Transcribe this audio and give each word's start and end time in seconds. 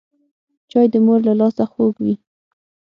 چای 0.69 0.87
د 0.93 0.95
مور 1.05 1.19
له 1.27 1.33
لاسه 1.39 1.63
خوږ 1.71 1.95
وي 2.03 2.15